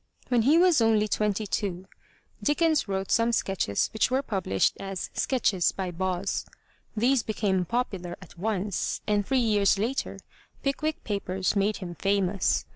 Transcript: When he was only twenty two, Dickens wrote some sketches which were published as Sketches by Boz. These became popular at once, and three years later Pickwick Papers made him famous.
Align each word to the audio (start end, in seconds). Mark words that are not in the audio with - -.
When 0.29 0.41
he 0.41 0.57
was 0.57 0.81
only 0.81 1.07
twenty 1.07 1.45
two, 1.45 1.85
Dickens 2.41 2.87
wrote 2.87 3.11
some 3.11 3.31
sketches 3.31 3.87
which 3.93 4.09
were 4.09 4.23
published 4.23 4.75
as 4.79 5.11
Sketches 5.13 5.71
by 5.71 5.91
Boz. 5.91 6.43
These 6.97 7.21
became 7.21 7.65
popular 7.65 8.17
at 8.19 8.35
once, 8.35 9.01
and 9.05 9.23
three 9.23 9.37
years 9.37 9.77
later 9.77 10.17
Pickwick 10.63 11.03
Papers 11.03 11.55
made 11.55 11.77
him 11.77 11.93
famous. 11.93 12.65